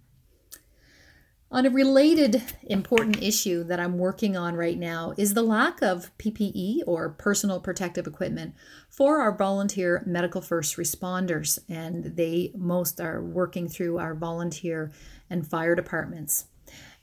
On 1.50 1.66
a 1.66 1.70
related 1.70 2.40
important 2.62 3.20
issue 3.20 3.64
that 3.64 3.80
I'm 3.80 3.98
working 3.98 4.36
on 4.36 4.54
right 4.54 4.78
now 4.78 5.14
is 5.18 5.34
the 5.34 5.42
lack 5.42 5.82
of 5.82 6.16
PPE 6.18 6.82
or 6.86 7.08
personal 7.08 7.58
protective 7.58 8.06
equipment 8.06 8.54
for 8.88 9.20
our 9.20 9.36
volunteer 9.36 10.04
medical 10.06 10.40
first 10.40 10.76
responders, 10.76 11.58
and 11.68 12.04
they 12.04 12.52
most 12.54 13.00
are 13.00 13.20
working 13.20 13.68
through 13.68 13.98
our 13.98 14.14
volunteer 14.14 14.92
and 15.28 15.44
fire 15.44 15.74
departments. 15.74 16.44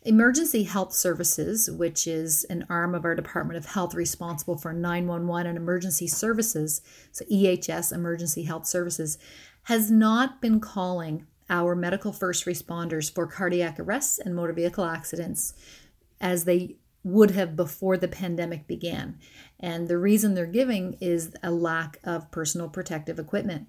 Emergency 0.04 0.64
Health 0.64 0.94
Services, 0.94 1.70
which 1.70 2.08
is 2.08 2.46
an 2.46 2.66
arm 2.70 2.96
of 2.96 3.04
our 3.04 3.16
Department 3.16 3.58
of 3.58 3.66
Health 3.66 3.94
responsible 3.94 4.58
for 4.58 4.72
911 4.72 5.46
and 5.46 5.58
emergency 5.58 6.08
services, 6.08 6.82
so 7.12 7.26
EHS, 7.26 7.92
Emergency 7.92 8.44
Health 8.44 8.66
Services, 8.66 9.18
has 9.64 9.92
not 9.92 10.42
been 10.42 10.62
calling 10.62 11.28
our 11.50 11.76
medical 11.76 12.14
first 12.14 12.46
responders 12.46 13.14
for 13.14 13.28
cardiac 13.28 13.78
arrests 13.80 14.20
and 14.20 14.36
motor 14.36 14.54
vehicle 14.54 14.86
accidents 14.86 15.54
as 16.22 16.46
they 16.46 16.78
would 17.04 17.32
have 17.32 17.56
before 17.56 17.98
the 17.98 18.08
pandemic 18.08 18.68
began. 18.68 19.18
And 19.60 19.88
the 19.88 19.98
reason 19.98 20.34
they're 20.34 20.46
giving 20.46 20.98
is 21.02 21.34
a 21.44 21.52
lack 21.52 22.00
of 22.04 22.32
personal 22.32 22.70
protective 22.70 23.20
equipment. 23.20 23.68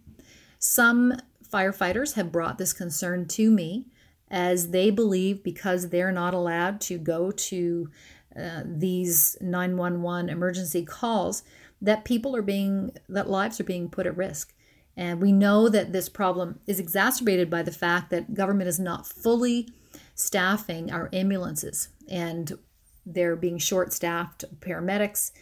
Some 0.59 1.15
firefighters 1.53 2.15
have 2.15 2.31
brought 2.31 2.59
this 2.59 2.73
concern 2.73 3.27
to 3.29 3.51
me 3.51 3.87
as 4.31 4.71
they 4.71 4.91
believe 4.91 5.43
because 5.43 5.89
they're 5.89 6.13
not 6.13 6.35
allowed 6.35 6.81
to 6.81 6.99
go 6.99 7.31
to 7.31 7.91
uh, 8.39 8.63
these 8.65 9.37
911 9.41 10.29
emergency 10.31 10.85
calls 10.85 11.43
that 11.83 12.05
people 12.05 12.37
are 12.37 12.43
being 12.43 12.93
that 13.09 13.29
lives 13.29 13.59
are 13.59 13.65
being 13.65 13.89
put 13.89 14.07
at 14.07 14.17
risk 14.17 14.55
and 14.97 15.21
we 15.21 15.33
know 15.33 15.69
that 15.69 15.93
this 15.93 16.09
problem 16.09 16.61
is 16.67 16.79
exacerbated 16.79 17.49
by 17.49 17.63
the 17.63 17.73
fact 17.73 18.11
that 18.11 18.35
government 18.35 18.69
is 18.69 18.79
not 18.79 19.07
fully 19.07 19.69
staffing 20.15 20.93
our 20.93 21.09
ambulances 21.13 21.89
and 22.09 22.59
they're 23.07 23.37
being 23.37 23.59
short 23.59 23.93
staffed 23.93 24.45
paramedics. 24.61 25.33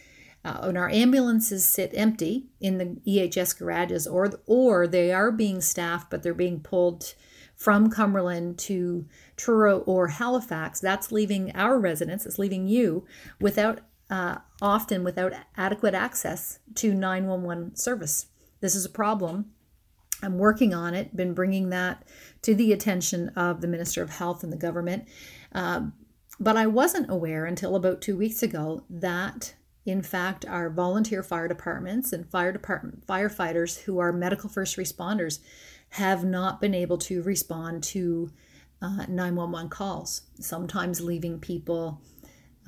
Uh, 0.45 0.59
and 0.63 0.77
our 0.77 0.89
ambulances 0.89 1.65
sit 1.65 1.91
empty 1.93 2.45
in 2.61 2.77
the 2.77 2.95
EHS 3.05 3.59
garages, 3.59 4.07
or 4.07 4.31
or 4.45 4.87
they 4.87 5.11
are 5.11 5.33
being 5.33 5.59
staffed, 5.59 6.09
but 6.09 6.23
they're 6.23 6.33
being 6.33 6.61
pulled 6.61 7.13
from 7.59 7.89
Cumberland 7.89 8.57
to 8.57 9.05
Truro 9.35 9.79
or 9.79 10.07
Halifax. 10.07 10.79
That's 10.79 11.11
leaving 11.11 11.51
our 11.55 11.77
residents, 11.77 12.25
it's 12.25 12.39
leaving 12.39 12.67
you 12.67 13.05
without 13.39 13.81
uh, 14.09 14.39
often 14.59 15.03
without 15.03 15.33
adequate 15.55 15.93
access 15.93 16.57
to 16.73 16.95
911 16.95 17.75
service. 17.75 18.25
This 18.59 18.73
is 18.73 18.83
a 18.83 18.89
problem. 18.89 19.51
I'm 20.23 20.39
working 20.39 20.73
on 20.73 20.95
it, 20.95 21.15
been 21.15 21.35
bringing 21.35 21.69
that 21.69 22.03
to 22.41 22.55
the 22.55 22.73
attention 22.73 23.29
of 23.29 23.61
the 23.61 23.67
Minister 23.67 24.01
of 24.01 24.09
Health 24.09 24.43
and 24.43 24.51
the 24.51 24.57
government. 24.57 25.07
Um, 25.51 25.93
but 26.39 26.57
I 26.57 26.65
wasn't 26.65 27.11
aware 27.11 27.45
until 27.45 27.75
about 27.75 28.01
two 28.01 28.17
weeks 28.17 28.41
ago 28.41 28.83
that, 28.89 29.53
in 29.85 30.01
fact, 30.01 30.43
our 30.45 30.69
volunteer 30.69 31.21
fire 31.21 31.47
departments 31.47 32.11
and 32.11 32.29
fire 32.29 32.51
department 32.51 33.05
firefighters 33.05 33.81
who 33.81 33.99
are 33.99 34.11
medical 34.11 34.49
first 34.49 34.75
responders 34.75 35.39
have 35.91 36.23
not 36.23 36.61
been 36.61 36.73
able 36.73 36.97
to 36.97 37.21
respond 37.23 37.83
to 37.83 38.31
uh, 38.81 39.05
911 39.07 39.69
calls, 39.69 40.21
sometimes 40.39 41.01
leaving 41.01 41.39
people 41.39 42.01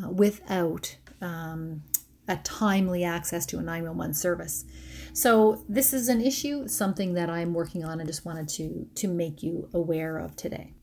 uh, 0.03 0.09
without 0.09 0.95
um, 1.21 1.83
a 2.27 2.37
timely 2.37 3.03
access 3.03 3.45
to 3.45 3.59
a 3.59 3.61
911 3.61 4.13
service. 4.13 4.65
So 5.13 5.63
this 5.67 5.93
is 5.93 6.09
an 6.09 6.21
issue, 6.21 6.67
something 6.67 7.13
that 7.13 7.29
I'm 7.29 7.53
working 7.53 7.83
on 7.83 7.99
and 7.99 8.07
just 8.07 8.25
wanted 8.25 8.47
to 8.49 8.87
to 8.95 9.07
make 9.07 9.43
you 9.43 9.69
aware 9.73 10.17
of 10.17 10.35
today. 10.35 10.73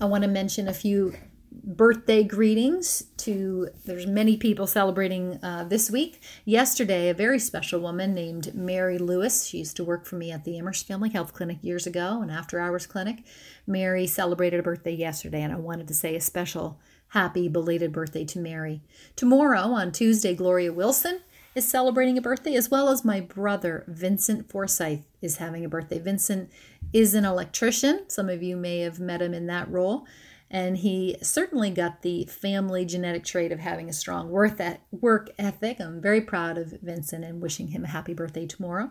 I 0.00 0.06
want 0.06 0.24
to 0.24 0.28
mention 0.28 0.68
a 0.68 0.74
few 0.74 1.14
birthday 1.62 2.24
greetings 2.24 3.04
to 3.16 3.68
there's 3.84 4.06
many 4.06 4.36
people 4.36 4.66
celebrating 4.66 5.38
uh, 5.42 5.64
this 5.68 5.90
week 5.90 6.20
yesterday 6.44 7.08
a 7.08 7.14
very 7.14 7.38
special 7.38 7.80
woman 7.80 8.12
named 8.12 8.52
mary 8.54 8.98
lewis 8.98 9.46
she 9.46 9.58
used 9.58 9.76
to 9.76 9.84
work 9.84 10.04
for 10.04 10.16
me 10.16 10.32
at 10.32 10.44
the 10.44 10.58
amherst 10.58 10.86
family 10.86 11.10
health 11.10 11.32
clinic 11.32 11.58
years 11.62 11.86
ago 11.86 12.20
an 12.22 12.30
after 12.30 12.58
hours 12.58 12.86
clinic 12.86 13.18
mary 13.66 14.06
celebrated 14.06 14.58
a 14.58 14.62
birthday 14.62 14.94
yesterday 14.94 15.42
and 15.42 15.52
i 15.52 15.56
wanted 15.56 15.86
to 15.86 15.94
say 15.94 16.16
a 16.16 16.20
special 16.20 16.80
happy 17.08 17.48
belated 17.48 17.92
birthday 17.92 18.24
to 18.24 18.40
mary 18.40 18.82
tomorrow 19.14 19.60
on 19.60 19.92
tuesday 19.92 20.34
gloria 20.34 20.72
wilson 20.72 21.20
is 21.54 21.68
celebrating 21.68 22.18
a 22.18 22.20
birthday, 22.20 22.56
as 22.56 22.68
well 22.68 22.88
as 22.88 23.04
my 23.04 23.20
brother, 23.20 23.84
Vincent 23.86 24.50
Forsyth, 24.50 25.04
is 25.22 25.36
having 25.36 25.64
a 25.64 25.68
birthday. 25.68 26.00
Vincent 26.00 26.50
is 26.92 27.14
an 27.14 27.24
electrician. 27.24 28.04
Some 28.08 28.28
of 28.28 28.42
you 28.42 28.56
may 28.56 28.80
have 28.80 28.98
met 28.98 29.22
him 29.22 29.32
in 29.32 29.46
that 29.46 29.70
role. 29.70 30.04
And 30.54 30.76
he 30.76 31.16
certainly 31.20 31.70
got 31.70 32.02
the 32.02 32.26
family 32.26 32.84
genetic 32.84 33.24
trait 33.24 33.50
of 33.50 33.58
having 33.58 33.88
a 33.88 33.92
strong 33.92 34.30
work 34.30 34.60
ethic. 35.36 35.80
I'm 35.80 36.00
very 36.00 36.20
proud 36.20 36.58
of 36.58 36.78
Vincent 36.80 37.24
and 37.24 37.42
wishing 37.42 37.68
him 37.68 37.82
a 37.82 37.88
happy 37.88 38.14
birthday 38.14 38.46
tomorrow. 38.46 38.88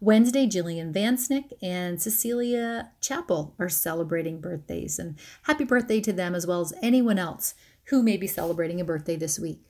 Wednesday, 0.00 0.46
Jillian 0.46 0.94
Vansnick 0.94 1.52
and 1.60 2.00
Cecilia 2.00 2.92
Chapel 3.02 3.54
are 3.58 3.68
celebrating 3.68 4.40
birthdays. 4.40 4.98
And 4.98 5.18
happy 5.42 5.64
birthday 5.64 6.00
to 6.00 6.14
them 6.14 6.34
as 6.34 6.46
well 6.46 6.62
as 6.62 6.72
anyone 6.80 7.18
else 7.18 7.52
who 7.88 8.02
may 8.02 8.16
be 8.16 8.26
celebrating 8.26 8.80
a 8.80 8.84
birthday 8.84 9.16
this 9.16 9.38
week. 9.38 9.60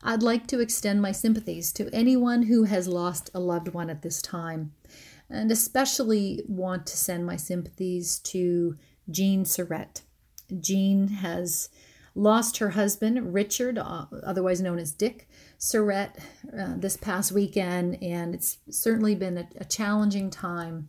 I'd 0.00 0.22
like 0.22 0.46
to 0.46 0.60
extend 0.60 1.02
my 1.02 1.10
sympathies 1.10 1.72
to 1.72 1.92
anyone 1.92 2.44
who 2.44 2.64
has 2.64 2.86
lost 2.86 3.30
a 3.34 3.40
loved 3.40 3.66
one 3.66 3.90
at 3.90 4.02
this 4.02 4.22
time, 4.22 4.74
and 5.28 5.50
especially 5.50 6.44
want 6.46 6.86
to 6.86 6.96
send 6.96 7.26
my 7.26 7.34
sympathies 7.34 8.20
to 8.20 8.78
Jean 9.10 9.42
Surrett. 9.42 10.02
Jean 10.60 11.08
has 11.08 11.68
lost 12.14 12.58
her 12.58 12.70
husband, 12.70 13.32
Richard, 13.32 13.78
uh, 13.78 14.06
otherwise 14.22 14.60
known 14.60 14.78
as 14.78 14.92
Dick 14.92 15.28
Surrett, 15.58 16.18
uh, 16.58 16.74
this 16.76 16.96
past 16.96 17.32
weekend, 17.32 18.02
and 18.02 18.34
it's 18.34 18.58
certainly 18.68 19.14
been 19.14 19.38
a, 19.38 19.48
a 19.58 19.64
challenging 19.64 20.30
time 20.30 20.88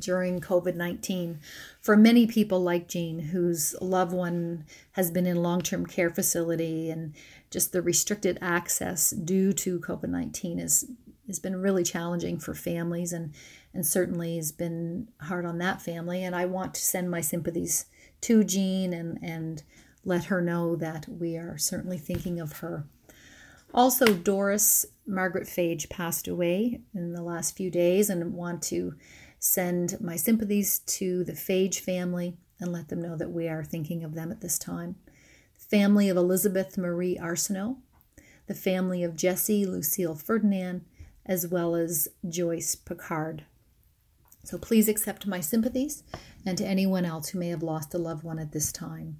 during 0.00 0.40
COVID 0.40 0.74
19 0.74 1.38
for 1.80 1.96
many 1.96 2.26
people 2.26 2.60
like 2.62 2.88
Jean, 2.88 3.20
whose 3.20 3.76
loved 3.80 4.12
one 4.12 4.64
has 4.92 5.10
been 5.10 5.26
in 5.26 5.42
long 5.42 5.62
term 5.62 5.86
care 5.86 6.10
facility 6.10 6.90
and 6.90 7.14
just 7.50 7.72
the 7.72 7.82
restricted 7.82 8.38
access 8.40 9.10
due 9.10 9.52
to 9.52 9.78
COVID 9.78 10.08
19 10.08 10.58
is 10.58 10.90
has 11.28 11.38
been 11.38 11.62
really 11.62 11.84
challenging 11.84 12.38
for 12.38 12.54
families 12.54 13.12
and 13.12 13.32
and 13.74 13.86
certainly 13.86 14.36
has 14.36 14.52
been 14.52 15.08
hard 15.20 15.46
on 15.46 15.58
that 15.58 15.80
family. 15.80 16.24
And 16.24 16.34
I 16.36 16.44
want 16.44 16.74
to 16.74 16.80
send 16.80 17.10
my 17.10 17.20
sympathies 17.20 17.86
to 18.22 18.44
Jean 18.44 18.92
and 18.92 19.18
and 19.22 19.62
let 20.04 20.24
her 20.24 20.40
know 20.40 20.74
that 20.76 21.06
we 21.08 21.36
are 21.36 21.56
certainly 21.58 21.98
thinking 21.98 22.40
of 22.40 22.58
her. 22.58 22.84
Also, 23.74 24.06
Doris 24.14 24.84
Margaret 25.06 25.46
Fage 25.46 25.88
passed 25.88 26.28
away 26.28 26.80
in 26.94 27.12
the 27.12 27.22
last 27.22 27.56
few 27.56 27.70
days, 27.70 28.10
and 28.10 28.34
want 28.34 28.62
to 28.62 28.94
send 29.38 30.00
my 30.00 30.16
sympathies 30.16 30.80
to 30.80 31.24
the 31.24 31.32
Fage 31.32 31.80
family 31.80 32.36
and 32.60 32.72
let 32.72 32.88
them 32.88 33.02
know 33.02 33.16
that 33.16 33.30
we 33.30 33.48
are 33.48 33.64
thinking 33.64 34.04
of 34.04 34.14
them 34.14 34.30
at 34.30 34.40
this 34.40 34.58
time. 34.58 34.96
Family 35.56 36.08
of 36.08 36.16
Elizabeth 36.16 36.76
Marie 36.76 37.16
Arsenault, 37.16 37.78
the 38.46 38.54
family 38.54 39.02
of 39.02 39.16
Jesse 39.16 39.64
Lucille 39.64 40.14
Ferdinand, 40.14 40.84
as 41.24 41.46
well 41.46 41.74
as 41.74 42.08
Joyce 42.28 42.74
Picard. 42.74 43.44
So 44.44 44.58
please 44.58 44.88
accept 44.88 45.26
my 45.26 45.40
sympathies 45.40 46.02
and 46.44 46.58
to 46.58 46.66
anyone 46.66 47.04
else 47.04 47.28
who 47.28 47.38
may 47.38 47.48
have 47.48 47.62
lost 47.62 47.94
a 47.94 47.98
loved 47.98 48.24
one 48.24 48.38
at 48.38 48.52
this 48.52 48.72
time. 48.72 49.18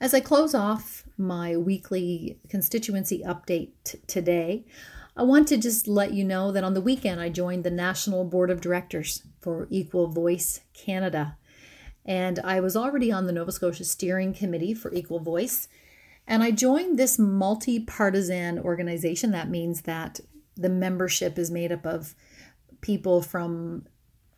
As 0.00 0.12
I 0.12 0.20
close 0.20 0.54
off 0.54 1.04
my 1.16 1.56
weekly 1.56 2.38
constituency 2.48 3.22
update 3.24 3.70
t- 3.84 3.98
today, 4.06 4.66
I 5.16 5.22
want 5.22 5.46
to 5.48 5.56
just 5.56 5.86
let 5.86 6.12
you 6.12 6.24
know 6.24 6.50
that 6.50 6.64
on 6.64 6.74
the 6.74 6.80
weekend 6.80 7.20
I 7.20 7.28
joined 7.28 7.62
the 7.62 7.70
National 7.70 8.24
Board 8.24 8.50
of 8.50 8.60
Directors 8.60 9.22
for 9.40 9.68
Equal 9.70 10.08
Voice 10.08 10.60
Canada. 10.74 11.36
And 12.04 12.40
I 12.40 12.60
was 12.60 12.76
already 12.76 13.12
on 13.12 13.26
the 13.26 13.32
Nova 13.32 13.52
Scotia 13.52 13.84
Steering 13.84 14.34
Committee 14.34 14.74
for 14.74 14.92
Equal 14.92 15.20
Voice. 15.20 15.68
And 16.26 16.42
I 16.42 16.50
joined 16.50 16.98
this 16.98 17.18
multi 17.18 17.78
partisan 17.78 18.58
organization. 18.58 19.30
That 19.30 19.48
means 19.48 19.82
that 19.82 20.20
the 20.56 20.68
membership 20.68 21.38
is 21.38 21.50
made 21.50 21.70
up 21.70 21.86
of 21.86 22.14
people 22.80 23.22
from 23.22 23.86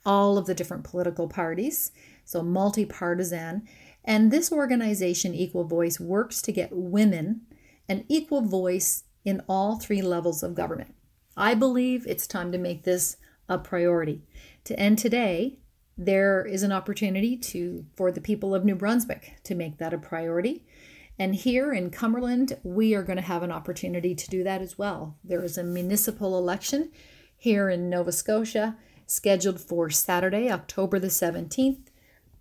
all 0.06 0.38
of 0.38 0.46
the 0.46 0.54
different 0.54 0.84
political 0.84 1.28
parties, 1.28 1.92
so 2.24 2.42
multi 2.42 2.86
partisan. 2.86 3.68
And 4.04 4.30
this 4.30 4.52
organization, 4.52 5.34
Equal 5.34 5.64
Voice, 5.64 5.98
works 5.98 6.40
to 6.42 6.52
get 6.52 6.70
women 6.72 7.42
an 7.88 8.04
equal 8.08 8.42
voice 8.42 9.04
in 9.24 9.42
all 9.48 9.78
three 9.78 10.00
levels 10.00 10.42
of 10.42 10.54
government. 10.54 10.94
I 11.36 11.54
believe 11.54 12.06
it's 12.06 12.26
time 12.26 12.52
to 12.52 12.58
make 12.58 12.84
this 12.84 13.16
a 13.48 13.58
priority. 13.58 14.22
To 14.64 14.78
end 14.78 14.98
today, 14.98 15.58
there 15.98 16.44
is 16.44 16.62
an 16.62 16.72
opportunity 16.72 17.36
to 17.36 17.86
for 17.96 18.10
the 18.10 18.20
people 18.20 18.54
of 18.54 18.64
New 18.64 18.74
Brunswick 18.74 19.36
to 19.44 19.54
make 19.54 19.78
that 19.78 19.94
a 19.94 19.98
priority. 19.98 20.64
And 21.18 21.34
here 21.34 21.72
in 21.72 21.90
Cumberland, 21.90 22.58
we 22.62 22.94
are 22.94 23.02
going 23.02 23.16
to 23.16 23.22
have 23.22 23.42
an 23.42 23.52
opportunity 23.52 24.14
to 24.14 24.30
do 24.30 24.44
that 24.44 24.60
as 24.60 24.76
well. 24.76 25.16
There 25.24 25.42
is 25.42 25.56
a 25.56 25.64
municipal 25.64 26.36
election 26.36 26.90
here 27.36 27.70
in 27.70 27.88
Nova 27.88 28.12
Scotia 28.12 28.76
scheduled 29.06 29.60
for 29.60 29.90
Saturday, 29.90 30.50
October 30.50 30.98
the 30.98 31.06
17th. 31.06 31.86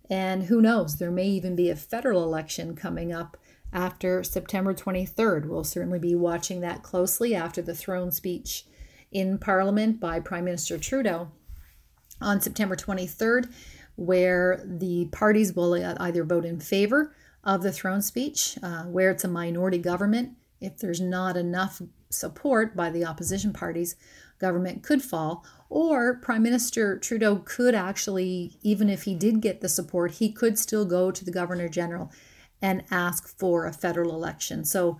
And 0.08 0.44
who 0.44 0.60
knows, 0.60 0.98
there 0.98 1.10
may 1.10 1.26
even 1.26 1.56
be 1.56 1.70
a 1.70 1.76
federal 1.76 2.22
election 2.22 2.76
coming 2.76 3.12
up 3.12 3.36
after 3.72 4.22
September 4.22 4.72
23rd. 4.72 5.46
We'll 5.46 5.64
certainly 5.64 5.98
be 5.98 6.14
watching 6.14 6.60
that 6.60 6.82
closely 6.82 7.34
after 7.34 7.60
the 7.62 7.74
throne 7.74 8.10
speech 8.10 8.64
in 9.10 9.38
Parliament 9.38 10.00
by 10.00 10.20
Prime 10.20 10.44
Minister 10.44 10.78
Trudeau 10.78 11.30
on 12.20 12.40
September 12.40 12.76
23rd, 12.76 13.52
where 13.96 14.62
the 14.64 15.06
parties 15.06 15.54
will 15.54 15.74
either 15.74 16.24
vote 16.24 16.44
in 16.44 16.60
favor 16.60 17.14
of 17.44 17.62
the 17.62 17.72
throne 17.72 18.02
speech, 18.02 18.58
uh, 18.62 18.84
where 18.84 19.10
it's 19.10 19.24
a 19.24 19.28
minority 19.28 19.78
government. 19.78 20.36
If 20.60 20.78
there's 20.78 21.00
not 21.00 21.36
enough 21.36 21.80
support 22.10 22.76
by 22.76 22.90
the 22.90 23.04
opposition 23.04 23.52
parties, 23.52 23.96
government 24.38 24.82
could 24.82 25.02
fall, 25.02 25.44
or 25.68 26.14
Prime 26.14 26.42
Minister 26.42 26.98
Trudeau 26.98 27.42
could 27.44 27.74
actually, 27.74 28.58
even 28.62 28.88
if 28.88 29.04
he 29.04 29.14
did 29.14 29.40
get 29.40 29.60
the 29.60 29.68
support, 29.68 30.12
he 30.12 30.30
could 30.30 30.58
still 30.58 30.84
go 30.84 31.10
to 31.10 31.24
the 31.24 31.30
Governor 31.30 31.68
General 31.68 32.10
and 32.62 32.84
ask 32.90 33.28
for 33.38 33.66
a 33.66 33.72
federal 33.72 34.14
election. 34.14 34.64
So 34.64 34.98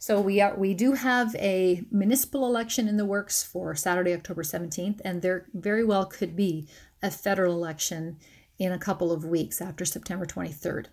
so 0.00 0.20
we 0.20 0.40
are 0.40 0.54
we 0.54 0.74
do 0.74 0.92
have 0.92 1.34
a 1.36 1.84
municipal 1.90 2.46
election 2.46 2.86
in 2.86 2.96
the 2.96 3.04
works 3.04 3.42
for 3.42 3.74
Saturday, 3.74 4.14
October 4.14 4.42
17th, 4.42 5.00
and 5.04 5.22
there 5.22 5.46
very 5.52 5.84
well 5.84 6.06
could 6.06 6.36
be 6.36 6.68
a 7.02 7.10
federal 7.10 7.52
election 7.52 8.18
in 8.58 8.72
a 8.72 8.78
couple 8.78 9.10
of 9.10 9.24
weeks 9.24 9.60
after 9.60 9.84
September 9.84 10.24
23rd. 10.24 10.86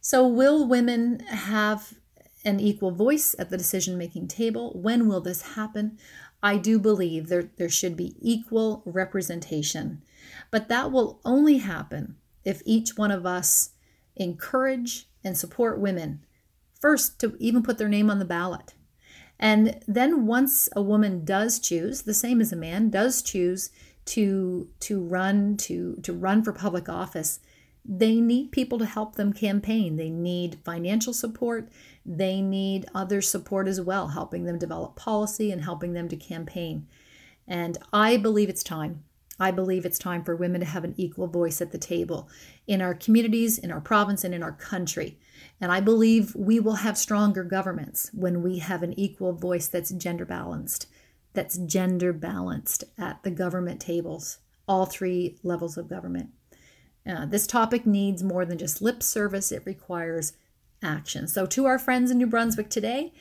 So 0.00 0.26
will 0.26 0.66
women 0.66 1.20
have 1.20 1.94
an 2.44 2.60
equal 2.60 2.90
voice 2.90 3.34
at 3.38 3.50
the 3.50 3.56
decision 3.56 3.98
making 3.98 4.28
table? 4.28 4.72
When 4.74 5.08
will 5.08 5.20
this 5.20 5.42
happen? 5.54 5.98
I 6.42 6.56
do 6.56 6.78
believe 6.78 7.28
there, 7.28 7.50
there 7.56 7.68
should 7.68 7.96
be 7.96 8.14
equal 8.20 8.82
representation, 8.84 10.02
but 10.50 10.68
that 10.68 10.92
will 10.92 11.20
only 11.24 11.58
happen 11.58 12.16
if 12.44 12.62
each 12.64 12.96
one 12.96 13.10
of 13.10 13.26
us 13.26 13.70
encourage 14.16 15.08
and 15.24 15.36
support 15.36 15.80
women 15.80 16.24
first 16.80 17.18
to 17.20 17.36
even 17.38 17.62
put 17.62 17.78
their 17.78 17.88
name 17.88 18.10
on 18.10 18.18
the 18.18 18.24
ballot. 18.24 18.74
And 19.38 19.82
then 19.86 20.26
once 20.26 20.68
a 20.74 20.82
woman 20.82 21.24
does 21.24 21.60
choose, 21.60 22.02
the 22.02 22.14
same 22.14 22.40
as 22.40 22.52
a 22.52 22.56
man 22.56 22.90
does 22.90 23.22
choose 23.22 23.70
to 24.06 24.68
to 24.80 25.00
run 25.00 25.56
to 25.58 25.96
to 26.02 26.12
run 26.12 26.42
for 26.42 26.52
public 26.52 26.88
office, 26.88 27.40
they 27.84 28.20
need 28.20 28.52
people 28.52 28.78
to 28.78 28.86
help 28.86 29.14
them 29.14 29.32
campaign. 29.32 29.96
They 29.96 30.10
need 30.10 30.58
financial 30.64 31.12
support. 31.12 31.68
They 32.10 32.40
need 32.40 32.86
other 32.94 33.20
support 33.20 33.68
as 33.68 33.82
well, 33.82 34.08
helping 34.08 34.44
them 34.44 34.58
develop 34.58 34.96
policy 34.96 35.52
and 35.52 35.62
helping 35.62 35.92
them 35.92 36.08
to 36.08 36.16
campaign. 36.16 36.86
And 37.46 37.76
I 37.92 38.16
believe 38.16 38.48
it's 38.48 38.62
time. 38.62 39.04
I 39.38 39.50
believe 39.50 39.84
it's 39.84 39.98
time 39.98 40.24
for 40.24 40.34
women 40.34 40.60
to 40.62 40.66
have 40.66 40.84
an 40.84 40.94
equal 40.96 41.26
voice 41.26 41.60
at 41.60 41.70
the 41.70 41.78
table 41.78 42.28
in 42.66 42.80
our 42.80 42.94
communities, 42.94 43.58
in 43.58 43.70
our 43.70 43.82
province, 43.82 44.24
and 44.24 44.34
in 44.34 44.42
our 44.42 44.52
country. 44.52 45.18
And 45.60 45.70
I 45.70 45.80
believe 45.80 46.34
we 46.34 46.58
will 46.58 46.76
have 46.76 46.96
stronger 46.96 47.44
governments 47.44 48.10
when 48.14 48.42
we 48.42 48.58
have 48.58 48.82
an 48.82 48.98
equal 48.98 49.34
voice 49.34 49.68
that's 49.68 49.90
gender 49.90 50.24
balanced, 50.24 50.86
that's 51.34 51.58
gender 51.58 52.14
balanced 52.14 52.84
at 52.96 53.22
the 53.22 53.30
government 53.30 53.80
tables, 53.80 54.38
all 54.66 54.86
three 54.86 55.36
levels 55.42 55.76
of 55.76 55.90
government. 55.90 56.30
Uh, 57.06 57.26
this 57.26 57.46
topic 57.46 57.86
needs 57.86 58.22
more 58.22 58.46
than 58.46 58.56
just 58.56 58.80
lip 58.80 59.02
service, 59.02 59.52
it 59.52 59.62
requires 59.66 60.32
action. 60.82 61.28
So, 61.28 61.46
to 61.46 61.66
our 61.66 61.78
friends 61.78 62.10
in 62.10 62.18
New 62.18 62.26
Brunswick 62.26 62.70
today, 62.70 63.12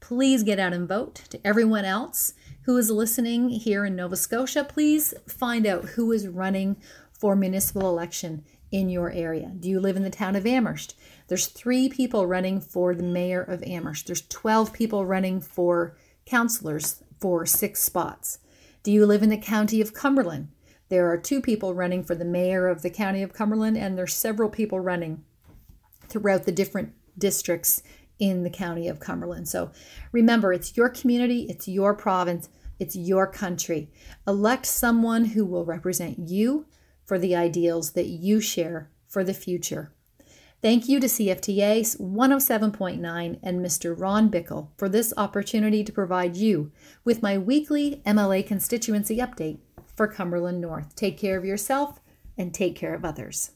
please 0.00 0.42
get 0.42 0.58
out 0.58 0.72
and 0.72 0.88
vote. 0.88 1.22
To 1.30 1.46
everyone 1.46 1.84
else, 1.84 2.34
who 2.62 2.76
is 2.76 2.90
listening 2.90 3.48
here 3.48 3.84
in 3.84 3.96
Nova 3.96 4.16
Scotia, 4.16 4.64
please 4.64 5.14
find 5.26 5.66
out 5.66 5.90
who 5.90 6.12
is 6.12 6.28
running 6.28 6.76
for 7.12 7.34
municipal 7.34 7.88
election 7.88 8.44
in 8.70 8.88
your 8.88 9.10
area. 9.10 9.52
Do 9.58 9.68
you 9.68 9.80
live 9.80 9.96
in 9.96 10.02
the 10.02 10.10
town 10.10 10.36
of 10.36 10.46
Amherst? 10.46 10.94
There's 11.28 11.46
three 11.46 11.88
people 11.88 12.26
running 12.26 12.60
for 12.60 12.94
the 12.94 13.02
mayor 13.02 13.42
of 13.42 13.62
Amherst. 13.62 14.06
There's 14.06 14.26
12 14.28 14.72
people 14.72 15.06
running 15.06 15.40
for 15.40 15.96
councillors 16.26 17.02
for 17.18 17.46
six 17.46 17.82
spots. 17.82 18.38
Do 18.82 18.92
you 18.92 19.06
live 19.06 19.22
in 19.22 19.30
the 19.30 19.38
county 19.38 19.80
of 19.80 19.94
Cumberland? 19.94 20.48
There 20.88 21.10
are 21.10 21.18
two 21.18 21.40
people 21.40 21.74
running 21.74 22.02
for 22.02 22.14
the 22.14 22.24
mayor 22.24 22.68
of 22.68 22.82
the 22.82 22.90
county 22.90 23.22
of 23.22 23.34
Cumberland, 23.34 23.76
and 23.76 23.98
there's 23.98 24.14
several 24.14 24.48
people 24.48 24.80
running 24.80 25.24
throughout 26.08 26.44
the 26.44 26.52
different 26.52 26.92
districts 27.16 27.82
in 28.18 28.42
the 28.42 28.50
county 28.50 28.88
of 28.88 29.00
Cumberland. 29.00 29.48
So 29.48 29.70
remember, 30.12 30.52
it's 30.52 30.76
your 30.76 30.88
community, 30.88 31.46
it's 31.48 31.68
your 31.68 31.94
province. 31.94 32.48
It's 32.78 32.94
your 32.94 33.26
country. 33.26 33.90
Elect 34.26 34.64
someone 34.64 35.26
who 35.26 35.44
will 35.44 35.64
represent 35.64 36.18
you 36.28 36.66
for 37.04 37.18
the 37.18 37.34
ideals 37.34 37.92
that 37.92 38.06
you 38.06 38.40
share 38.40 38.90
for 39.08 39.24
the 39.24 39.34
future. 39.34 39.92
Thank 40.60 40.88
you 40.88 40.98
to 41.00 41.06
CFTA 41.06 41.98
107.9 41.98 43.38
and 43.42 43.64
Mr. 43.64 43.98
Ron 43.98 44.30
Bickle 44.30 44.68
for 44.76 44.88
this 44.88 45.14
opportunity 45.16 45.84
to 45.84 45.92
provide 45.92 46.36
you 46.36 46.72
with 47.04 47.22
my 47.22 47.38
weekly 47.38 48.02
MLA 48.04 48.46
constituency 48.46 49.18
update 49.18 49.58
for 49.96 50.08
Cumberland 50.08 50.60
North. 50.60 50.94
Take 50.96 51.16
care 51.16 51.38
of 51.38 51.44
yourself 51.44 52.00
and 52.36 52.52
take 52.52 52.74
care 52.74 52.94
of 52.94 53.04
others. 53.04 53.52